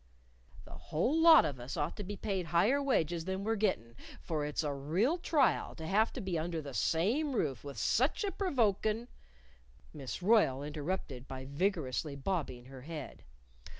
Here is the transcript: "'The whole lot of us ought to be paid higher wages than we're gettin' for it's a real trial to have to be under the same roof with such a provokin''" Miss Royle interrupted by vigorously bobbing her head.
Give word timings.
"'The 0.65 0.71
whole 0.73 1.21
lot 1.21 1.45
of 1.45 1.59
us 1.59 1.77
ought 1.77 1.95
to 1.95 2.03
be 2.03 2.15
paid 2.17 2.47
higher 2.47 2.81
wages 2.81 3.25
than 3.25 3.43
we're 3.43 3.55
gettin' 3.55 3.95
for 4.19 4.43
it's 4.47 4.63
a 4.63 4.73
real 4.73 5.19
trial 5.19 5.75
to 5.75 5.85
have 5.85 6.11
to 6.11 6.19
be 6.19 6.39
under 6.39 6.59
the 6.59 6.73
same 6.73 7.33
roof 7.35 7.63
with 7.63 7.77
such 7.77 8.23
a 8.23 8.31
provokin''" 8.31 9.07
Miss 9.93 10.23
Royle 10.23 10.63
interrupted 10.63 11.27
by 11.27 11.45
vigorously 11.45 12.15
bobbing 12.15 12.65
her 12.65 12.81
head. 12.81 13.21